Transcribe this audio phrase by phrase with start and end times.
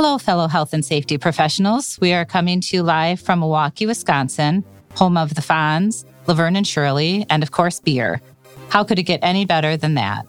[0.00, 1.98] Hello, fellow health and safety professionals.
[2.00, 4.62] We are coming to you live from Milwaukee, Wisconsin,
[4.94, 8.20] home of the Fonz, Laverne and Shirley, and of course, beer.
[8.68, 10.24] How could it get any better than that?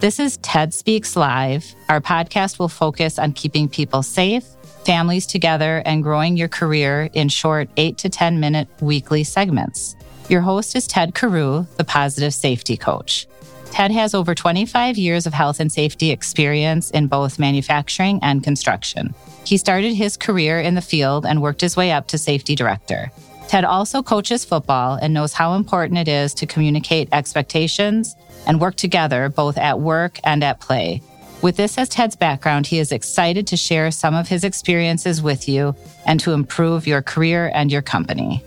[0.00, 1.72] This is TED Speaks Live.
[1.88, 4.44] Our podcast will focus on keeping people safe,
[4.84, 9.94] families together, and growing your career in short 8 to 10 minute weekly segments.
[10.28, 13.28] Your host is Ted Carew, the positive safety coach.
[13.72, 19.14] Ted has over 25 years of health and safety experience in both manufacturing and construction.
[19.46, 23.10] He started his career in the field and worked his way up to safety director.
[23.48, 28.14] Ted also coaches football and knows how important it is to communicate expectations
[28.46, 31.00] and work together both at work and at play.
[31.40, 35.48] With this as Ted's background, he is excited to share some of his experiences with
[35.48, 35.74] you
[36.06, 38.44] and to improve your career and your company.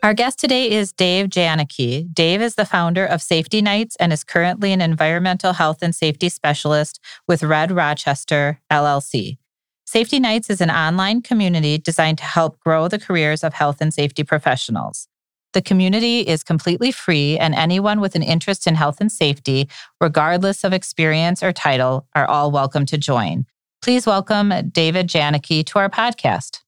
[0.00, 2.06] Our guest today is Dave Janicki.
[2.14, 6.28] Dave is the founder of Safety Nights and is currently an environmental health and safety
[6.28, 9.38] specialist with Red Rochester LLC.
[9.86, 13.92] Safety Nights is an online community designed to help grow the careers of health and
[13.92, 15.08] safety professionals.
[15.52, 19.68] The community is completely free, and anyone with an interest in health and safety,
[20.00, 23.46] regardless of experience or title, are all welcome to join.
[23.82, 26.60] Please welcome David Janicki to our podcast.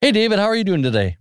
[0.00, 1.16] Hey, David, how are you doing today?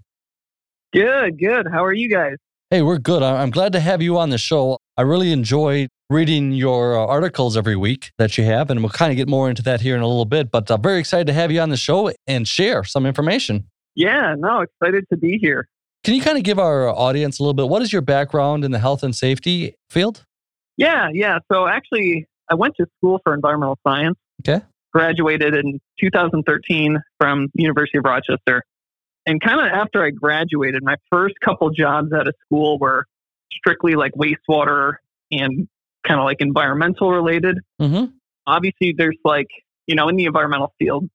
[0.96, 1.68] Good, good.
[1.70, 2.38] How are you guys?
[2.70, 3.22] Hey, we're good.
[3.22, 4.78] I'm glad to have you on the show.
[4.96, 9.12] I really enjoy reading your uh, articles every week that you have, and we'll kind
[9.12, 10.52] of get more into that here in a little bit.
[10.52, 13.66] But I'm very excited to have you on the show and share some information.
[13.96, 15.68] Yeah, no, excited to be here.
[16.06, 17.68] Can you kind of give our audience a little bit?
[17.68, 20.24] What is your background in the health and safety field?
[20.78, 21.40] Yeah, yeah.
[21.52, 24.16] So actually, I went to school for environmental science.
[24.48, 24.64] Okay.
[24.94, 28.64] Graduated in 2013 from University of Rochester
[29.26, 33.06] and kind of after I graduated, my first couple jobs out of school were
[33.52, 34.96] strictly like wastewater
[35.32, 35.68] and
[36.08, 37.60] kind of like environmental related.
[37.82, 38.06] Mm-hmm.
[38.48, 39.48] Obviously, there's like,
[39.88, 41.10] you know, in the environmental field,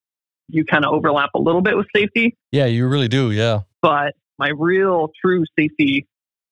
[0.49, 2.37] you kind of overlap a little bit with safety.
[2.51, 3.31] Yeah, you really do.
[3.31, 3.61] Yeah.
[3.83, 6.07] But my real true safety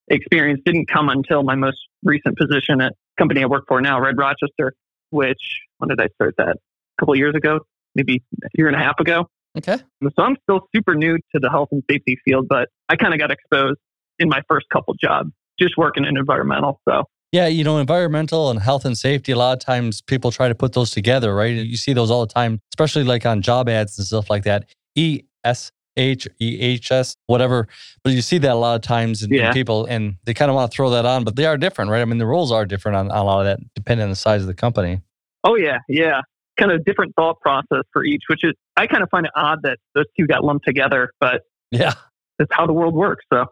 [0.09, 4.17] experience didn't come until my most recent position at company I work for now, Red
[4.17, 4.75] Rochester,
[5.11, 5.41] which
[5.79, 6.57] when did I start that?
[6.57, 7.61] A couple years ago,
[7.95, 9.29] maybe a year and a half ago.
[9.57, 9.79] Okay.
[10.03, 13.19] So I'm still super new to the health and safety field, but I kind of
[13.19, 13.79] got exposed
[14.19, 16.81] in my first couple jobs just working in environmental.
[16.89, 20.49] So yeah, you know, environmental and health and safety, a lot of times people try
[20.49, 21.55] to put those together, right?
[21.55, 24.65] You see those all the time, especially like on job ads and stuff like that.
[24.95, 27.67] E S H E H S, whatever.
[28.05, 29.49] But you see that a lot of times in, Yeah.
[29.49, 31.91] in people and they kind of want to throw that on, but they are different,
[31.91, 32.01] right?
[32.01, 34.17] I mean, the rules are different on, on a lot of that, depending on the
[34.17, 35.01] size of the company.
[35.45, 36.21] Oh yeah, yeah.
[36.59, 39.61] Kind of different thought process for each, which is I kind of find it odd
[39.63, 41.93] that those two got lumped together, but Yeah.
[42.39, 43.25] that's how the world works.
[43.33, 43.47] So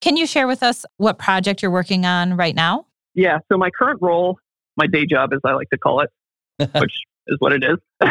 [0.00, 2.86] Can you share with us what project you're working on right now?
[3.14, 4.38] yeah, so my current role,
[4.76, 6.10] my day job as I like to call it,
[6.80, 6.92] which
[7.26, 7.78] is what it is.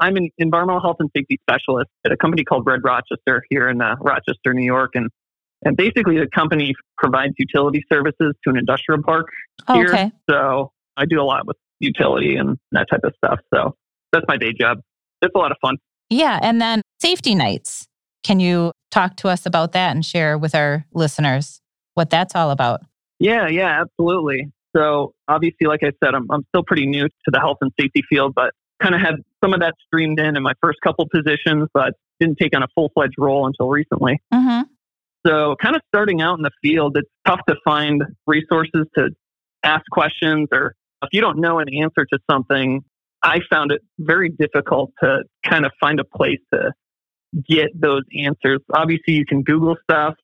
[0.00, 3.80] I'm an environmental health and safety specialist at a company called Red Rochester here in
[3.80, 5.08] uh, Rochester, New York, and
[5.64, 9.28] and basically the company provides utility services to an industrial park
[9.68, 9.88] Oh, here.
[9.88, 10.12] okay.
[10.28, 13.38] So I do a lot with utility and that type of stuff.
[13.52, 13.74] So
[14.14, 14.78] that's my day job.
[15.22, 15.76] It's a lot of fun.
[16.10, 16.38] Yeah.
[16.42, 17.86] And then safety nights.
[18.22, 21.60] Can you talk to us about that and share with our listeners
[21.94, 22.80] what that's all about?
[23.18, 24.50] Yeah, yeah, absolutely.
[24.74, 28.02] So obviously, like I said, I'm, I'm still pretty new to the health and safety
[28.08, 31.68] field, but kind of had some of that streamed in in my first couple positions,
[31.72, 34.20] but didn't take on a full fledged role until recently.
[34.32, 34.62] Mm-hmm.
[35.26, 39.10] So kind of starting out in the field, it's tough to find resources to
[39.62, 42.82] ask questions or if you don't know an answer to something,
[43.24, 46.72] I found it very difficult to kind of find a place to
[47.48, 48.60] get those answers.
[48.72, 50.14] Obviously, you can Google stuff.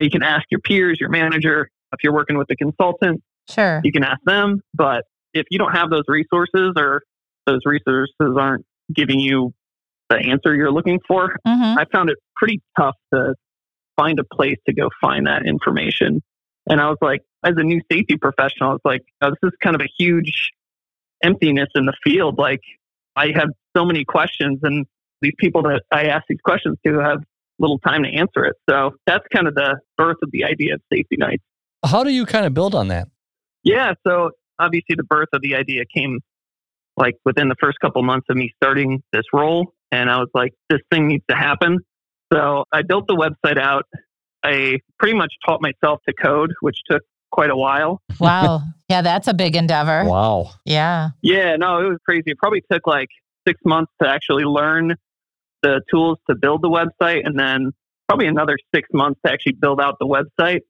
[0.00, 1.68] You can ask your peers, your manager.
[1.92, 3.80] If you're working with a consultant, Sure.
[3.84, 4.62] you can ask them.
[4.74, 7.02] But if you don't have those resources or
[7.46, 9.52] those resources aren't giving you
[10.08, 11.78] the answer you're looking for, Mm-hmm.
[11.78, 13.34] I found it pretty tough to
[13.96, 16.22] find a place to go find that information.
[16.68, 19.52] And I was like, as a new safety professional, I was like, oh, this is
[19.62, 20.50] kind of a huge
[21.26, 22.38] emptiness in the field.
[22.38, 22.60] Like,
[23.16, 24.86] I have so many questions, and
[25.20, 27.18] these people that I ask these questions to have
[27.58, 28.54] little time to answer it.
[28.68, 31.42] So that's kind of the birth of the idea of safety nights.
[31.84, 33.08] How do you kind of build on that?
[33.62, 33.94] Yeah.
[34.06, 36.20] So obviously, the birth of the idea came
[36.96, 39.72] like within the first couple months of me starting this role.
[39.92, 41.78] And I was like, this thing needs to happen.
[42.32, 43.84] So I built the website out.
[44.42, 47.02] I pretty much taught myself to code, which took
[47.36, 48.00] quite a while.
[48.18, 48.62] Wow.
[48.88, 50.04] Yeah, that's a big endeavor.
[50.04, 50.52] Wow.
[50.64, 51.10] Yeah.
[51.20, 52.30] Yeah, no, it was crazy.
[52.30, 53.08] It probably took like
[53.46, 54.94] six months to actually learn
[55.62, 57.72] the tools to build the website and then
[58.08, 60.60] probably another six months to actually build out the website.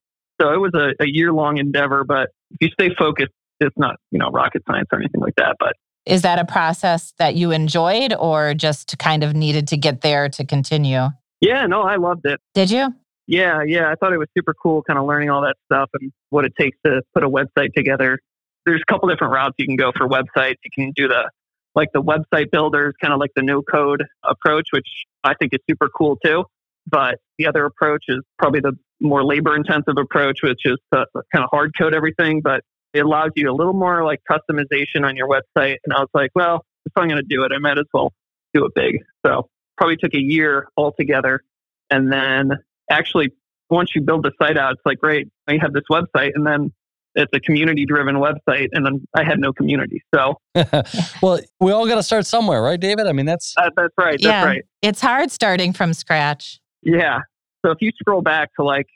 [0.41, 3.97] So it was a, a year long endeavor, but if you stay focused, it's not,
[4.11, 5.57] you know, rocket science or anything like that.
[5.61, 5.75] But
[6.05, 10.29] Is that a process that you enjoyed or just kind of needed to get there
[10.31, 11.09] to continue?
[11.41, 12.41] Yeah, no, I loved it.
[12.55, 12.95] Did you?
[13.27, 13.91] Yeah, yeah.
[13.91, 16.53] I thought it was super cool kind of learning all that stuff and what it
[16.59, 18.19] takes to put a website together.
[18.65, 20.57] There's a couple different routes you can go for websites.
[20.65, 21.31] You can do the
[21.75, 24.89] like the website builders, kind of like the no code approach, which
[25.23, 26.45] I think is super cool too.
[26.87, 31.45] But the other approach is probably the more labor intensive approach, which is to kind
[31.45, 32.41] of hard code everything.
[32.43, 32.63] But
[32.95, 35.77] it allows you a little more like customization on your website.
[35.85, 38.13] And I was like, well, if I'm going to do it, I might as well
[38.55, 39.03] do it big.
[39.25, 41.43] So probably took a year altogether.
[41.91, 42.53] And then
[42.91, 43.33] actually,
[43.71, 46.33] once you build the site out, it's like, great, I have this website.
[46.35, 46.73] And then
[47.17, 50.03] it's a community driven website and then I had no community.
[50.15, 50.39] So,
[51.23, 53.07] well, we all got to start somewhere, right, David?
[53.07, 54.19] I mean, that's uh, that's right.
[54.21, 54.63] Yeah, that's right.
[54.83, 56.61] It's hard starting from scratch.
[56.83, 57.21] Yeah.
[57.65, 58.87] So if you scroll back to like,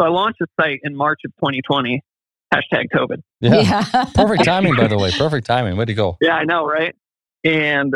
[0.00, 2.02] so I launched the site in March of 2020,
[2.54, 3.22] hashtag COVID.
[3.40, 3.54] Yeah.
[3.54, 4.04] yeah.
[4.14, 5.10] Perfect timing, by the way.
[5.18, 5.76] Perfect timing.
[5.76, 6.18] Way to go.
[6.20, 6.94] Yeah, I know, right?
[7.44, 7.94] And,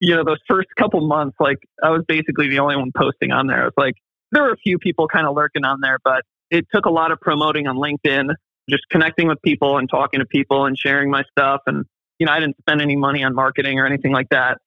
[0.00, 3.46] you know, those first couple months, like I was basically the only one posting on
[3.46, 3.62] there.
[3.62, 3.94] I was like,
[4.32, 7.12] there were a few people kind of lurking on there, but it took a lot
[7.12, 8.34] of promoting on LinkedIn
[8.68, 11.62] just connecting with people and talking to people and sharing my stuff.
[11.66, 11.84] And,
[12.18, 14.58] you know, I didn't spend any money on marketing or anything like that.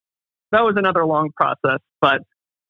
[0.52, 2.22] That was another long process, but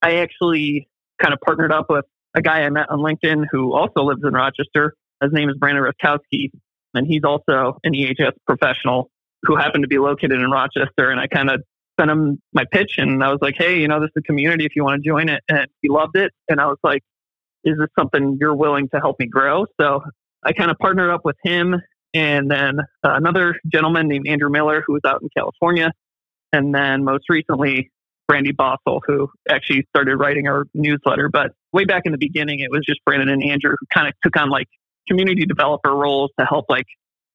[0.02, 0.88] I actually
[1.22, 2.06] kind of partnered up with
[2.36, 4.94] a guy I met on LinkedIn who also lives in Rochester.
[5.22, 6.52] His name is Brandon Rutkowski,
[6.94, 9.10] and he's also an EHS professional
[9.44, 11.10] who happened to be located in Rochester.
[11.10, 11.64] And I kind of
[12.02, 14.66] sent him my pitch and I was like, hey, you know, this is a community
[14.66, 15.42] if you want to join it.
[15.48, 16.32] And he loved it.
[16.50, 17.04] And I was like,
[17.64, 19.66] is this something you're willing to help me grow?
[19.80, 20.02] So
[20.44, 21.76] I kind of partnered up with him
[22.14, 25.92] and then uh, another gentleman named Andrew Miller who was out in California.
[26.52, 27.92] And then most recently,
[28.28, 31.30] Brandy Bossel, who actually started writing our newsletter.
[31.30, 34.14] But way back in the beginning, it was just Brandon and Andrew who kind of
[34.24, 34.68] took on like
[35.08, 36.86] community developer roles to help like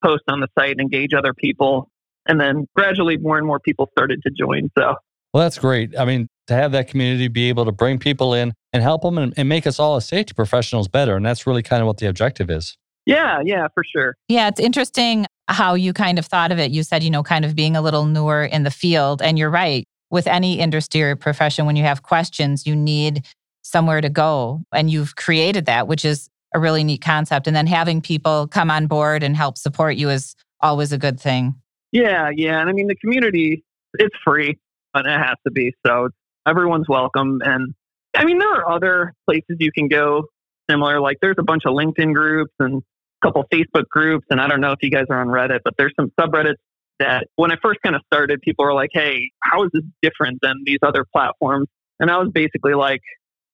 [0.04, 1.90] post on the site and engage other people.
[2.28, 4.70] And then gradually more and more people started to join.
[4.76, 4.94] So,
[5.32, 5.98] well, that's great.
[5.98, 9.18] I mean, to have that community be able to bring people in and help them
[9.18, 11.16] and, and make us all as safety professionals better.
[11.16, 12.76] And that's really kind of what the objective is.
[13.04, 14.16] Yeah, yeah, for sure.
[14.28, 16.72] Yeah, it's interesting how you kind of thought of it.
[16.72, 19.22] You said, you know, kind of being a little newer in the field.
[19.22, 19.84] And you're right.
[20.10, 23.24] With any industry or profession, when you have questions, you need
[23.62, 24.62] somewhere to go.
[24.72, 27.46] And you've created that, which is a really neat concept.
[27.46, 31.20] And then having people come on board and help support you is always a good
[31.20, 31.54] thing.
[31.92, 32.60] Yeah, yeah.
[32.60, 34.58] And I mean, the community, it's free,
[34.92, 35.72] but it has to be.
[35.86, 36.08] So
[36.46, 37.40] everyone's welcome.
[37.44, 37.74] And
[38.14, 40.24] I mean, there are other places you can go
[40.68, 41.00] similar.
[41.00, 42.82] Like there's a bunch of LinkedIn groups and
[43.22, 45.74] a couple Facebook groups, and I don't know if you guys are on Reddit, but
[45.78, 46.56] there's some subreddits
[46.98, 50.38] that when I first kind of started, people were like, hey, how is this different
[50.42, 51.68] than these other platforms?
[52.00, 53.02] And I was basically like,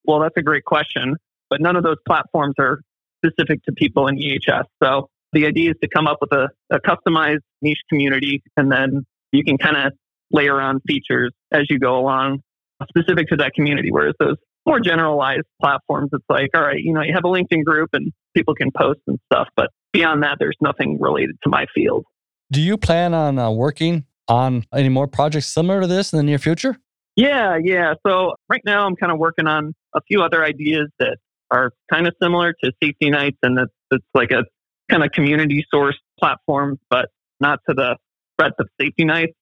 [0.05, 1.17] well, that's a great question,
[1.51, 2.81] but none of those platforms are
[3.25, 4.65] specific to people in EHS.
[4.83, 9.05] So the idea is to come up with a, a customized niche community, and then
[9.33, 9.93] you can kind of
[10.31, 12.41] layer on features as you go along
[12.89, 13.91] specific to that community.
[13.91, 14.37] Whereas those
[14.67, 18.13] more generalized platforms, it's like, all right, you know, you have a LinkedIn group and
[18.35, 22.05] people can post and stuff, but beyond that, there's nothing related to my field.
[22.51, 26.23] Do you plan on uh, working on any more projects similar to this in the
[26.23, 26.77] near future?
[27.17, 27.95] Yeah, yeah.
[28.07, 31.19] So right now, I'm kind of working on a few other ideas that
[31.51, 34.45] are kind of similar to Safety Nights, and that's it's like a
[34.91, 37.09] kind of community source platforms, but
[37.41, 37.97] not to the
[38.39, 39.35] breadth of Safety Nights.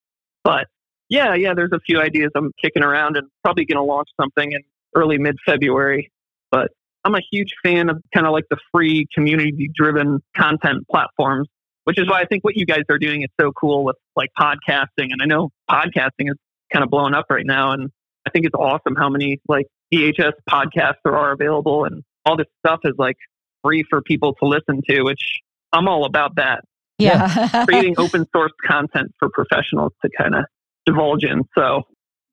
[0.44, 0.66] But
[1.08, 4.52] yeah, yeah, there's a few ideas I'm kicking around and probably going to launch something
[4.52, 4.60] in
[4.94, 6.10] early mid February.
[6.50, 6.70] But
[7.04, 11.48] I'm a huge fan of kind of like the free community driven content platforms,
[11.84, 14.30] which is why I think what you guys are doing is so cool with like
[14.38, 15.08] podcasting.
[15.10, 16.36] And I know podcasting is
[16.72, 17.72] kind of blowing up right now.
[17.72, 17.90] And
[18.26, 22.46] I think it's awesome how many like EHS podcasts there are available and all this
[22.64, 23.16] stuff is like
[23.62, 25.40] free for people to listen to, which
[25.72, 26.64] I'm all about that.
[26.98, 27.64] Yeah.
[27.66, 30.44] Creating open source content for professionals to kind of
[30.86, 31.44] divulge in.
[31.56, 31.82] So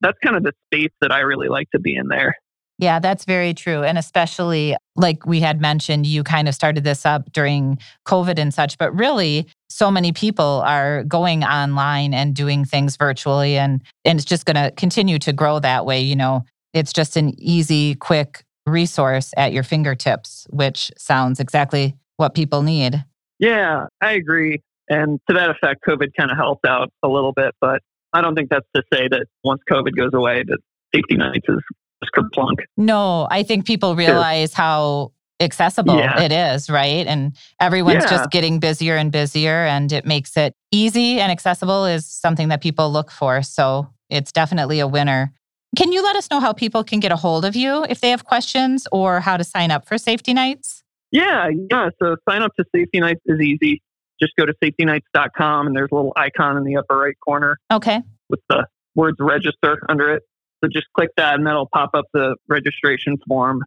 [0.01, 2.35] that's kind of the space that I really like to be in there.
[2.79, 3.83] Yeah, that's very true.
[3.83, 8.53] And especially like we had mentioned, you kind of started this up during COVID and
[8.53, 14.19] such, but really so many people are going online and doing things virtually and and
[14.19, 16.43] it's just going to continue to grow that way, you know.
[16.73, 23.03] It's just an easy, quick resource at your fingertips, which sounds exactly what people need.
[23.39, 24.61] Yeah, I agree.
[24.89, 27.81] And to that effect, COVID kind of helped out a little bit, but
[28.13, 30.59] I don't think that's to say that once COVID goes away, that
[30.95, 31.61] safety nights is
[32.03, 32.59] just kerplunk.
[32.77, 36.21] No, I think people realize how accessible yeah.
[36.21, 37.05] it is, right?
[37.05, 38.09] And everyone's yeah.
[38.09, 42.61] just getting busier and busier, and it makes it easy and accessible is something that
[42.61, 43.41] people look for.
[43.43, 45.33] So it's definitely a winner.
[45.77, 48.09] Can you let us know how people can get a hold of you if they
[48.09, 50.83] have questions or how to sign up for safety nights?
[51.11, 51.89] Yeah, yeah.
[52.01, 53.83] So sign up to safety nights is easy.
[54.19, 58.01] just go to safetynights.com and there's a little icon in the upper right corner Okay.
[58.27, 58.65] with the
[58.95, 60.23] words register under it.
[60.63, 63.61] So just click that and that'll pop up the registration form.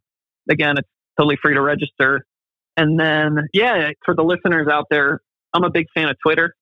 [0.51, 2.27] Again, it's totally free to register.
[2.77, 5.21] And then, yeah, for the listeners out there,
[5.55, 6.57] I'm a big fan of Twitter.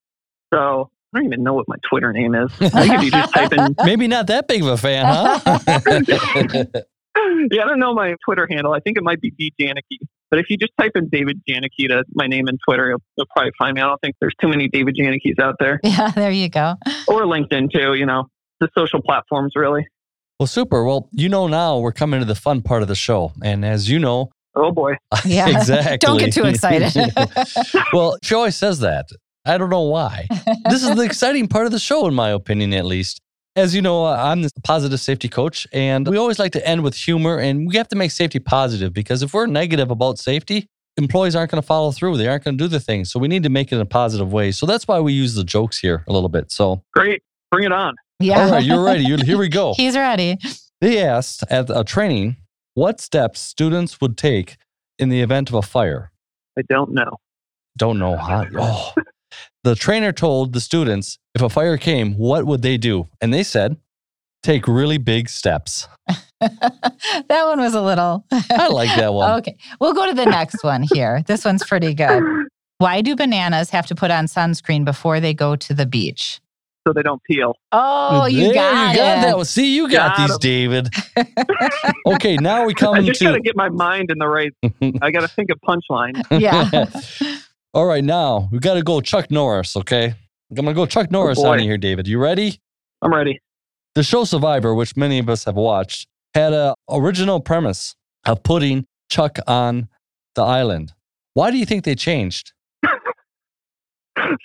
[0.53, 2.51] So I don't even know what my Twitter name is.
[2.61, 5.41] I think if you just type in, Maybe not that big of a fan, huh?
[7.51, 8.73] yeah, I don't know my Twitter handle.
[8.75, 9.99] I think it might be D Janicki.
[10.31, 13.27] But if you just type in David Janicki to my name in Twitter, you'll, you'll
[13.35, 13.81] probably find me.
[13.81, 15.81] I don't think there's too many David Janickis out there.
[15.83, 16.75] Yeah, there you go.
[17.07, 18.25] Or LinkedIn too, you know,
[18.61, 19.87] the social platforms really.
[20.39, 20.85] well, super.
[20.85, 23.33] Well, you know now we're coming to the fun part of the show.
[23.43, 24.97] And as you know, Oh boy.
[25.25, 25.49] Yeah.
[25.57, 25.99] exactly.
[25.99, 26.93] Don't get too excited.
[27.93, 29.07] well, she always says that.
[29.49, 30.29] I don't know why.
[30.71, 33.21] This is the exciting part of the show, in my opinion, at least.
[33.57, 36.83] As you know, uh, I'm the positive safety coach, and we always like to end
[36.85, 40.67] with humor, and we have to make safety positive because if we're negative about safety,
[40.97, 42.17] employees aren't going to follow through.
[42.19, 43.05] They aren't going to do the thing.
[43.05, 44.53] So we need to make it in a positive way.
[44.53, 46.53] So that's why we use the jokes here a little bit.
[46.53, 47.23] So, Great.
[47.51, 47.95] Bring it on.
[48.21, 48.45] yeah.
[48.45, 49.05] all right, you're ready.
[49.05, 49.73] You're, here we go.
[49.77, 50.37] He's ready.
[50.81, 52.37] They asked at a training
[52.75, 54.57] what steps students would take
[54.99, 56.13] in the event of a fire.
[56.59, 57.17] I don't know.
[57.77, 58.45] Don't know how.
[58.57, 58.93] Oh.
[59.65, 63.09] The trainer told the students if a fire came, what would they do?
[63.21, 63.77] And they said,
[64.43, 65.89] take really big steps.
[66.41, 68.25] that one was a little.
[68.33, 69.31] I like that one.
[69.39, 69.57] Okay.
[69.81, 71.23] We'll go to the next one here.
[71.27, 72.23] This one's pretty good.
[72.79, 76.41] Why do bananas have to put on sunscreen before they go to the beach?
[76.87, 77.55] So they don't peel.
[77.73, 79.21] Oh, you There got, you got it.
[79.23, 79.45] that one.
[79.45, 80.39] See, you got, Got these, 'em.
[80.41, 80.89] David.
[82.07, 83.43] okay, now we come to I just got to to.
[83.43, 84.53] get my mind in the right.
[85.03, 86.23] I got to think of punchline.
[86.31, 86.87] Yeah.
[87.75, 90.15] All right, now we got to go Chuck Norris, okay?
[90.51, 91.49] I'm going to go Chuck Norris boy.
[91.49, 92.09] on you here, David.
[92.09, 92.61] You ready?
[93.03, 93.41] I'm ready.
[93.95, 97.95] The show Survivor, which many of us have watched, had an original premise
[98.25, 99.89] of putting Chuck on
[100.35, 100.95] the island.
[101.35, 102.53] Why do you think they changed?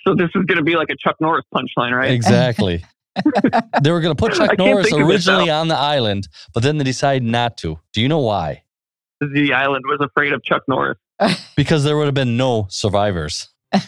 [0.06, 2.10] So this is going to be like a Chuck Norris punchline, right?
[2.12, 2.84] Exactly.
[3.82, 6.62] they were going to put Chuck Norris think of it originally on the island, but
[6.62, 7.80] then they decided not to.
[7.92, 8.62] Do you know why?
[9.20, 10.96] The island was afraid of Chuck Norris.
[11.56, 13.48] Because there would have been no survivors.
[13.72, 13.78] oh,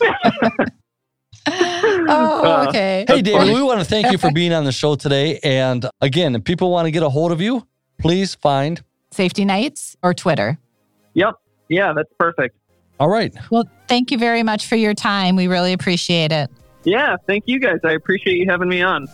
[1.48, 3.04] Uh, okay.
[3.08, 3.54] Hey, David, funny.
[3.54, 5.38] we want to thank you for being on the show today.
[5.42, 7.66] And again, if people want to get a hold of you,
[7.98, 8.82] please find.
[9.10, 10.58] Safety Nights or Twitter?
[11.14, 11.34] Yep.
[11.68, 12.56] Yeah, that's perfect.
[13.00, 13.34] All right.
[13.50, 15.36] Well, thank you very much for your time.
[15.36, 16.50] We really appreciate it.
[16.84, 17.78] Yeah, thank you guys.
[17.84, 19.06] I appreciate you having me on.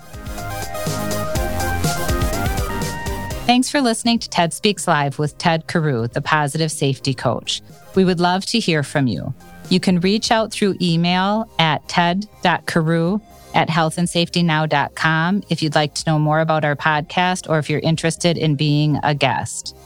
[3.44, 7.60] Thanks for listening to TED Speaks Live with Ted Carew, the positive safety coach.
[7.96, 9.34] We would love to hear from you.
[9.68, 13.18] You can reach out through email at ted.carew
[13.54, 18.38] at healthandsafetynow.com if you'd like to know more about our podcast or if you're interested
[18.38, 19.76] in being a guest.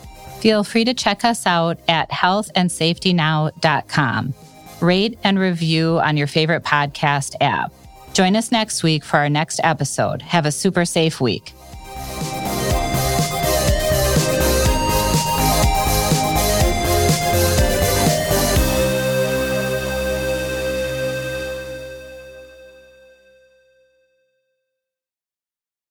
[0.41, 4.35] Feel free to check us out at healthandsafetynow.com.
[4.83, 7.73] Rate and review on your favorite podcast app.
[8.13, 10.21] Join us next week for our next episode.
[10.23, 11.55] Have a super safe week.